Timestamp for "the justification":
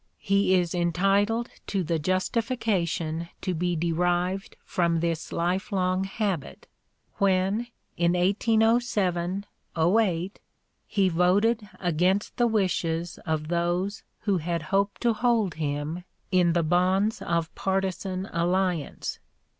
1.83-3.29